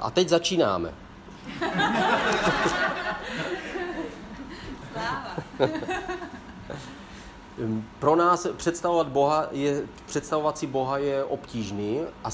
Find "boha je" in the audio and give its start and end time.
9.08-9.82, 10.66-11.24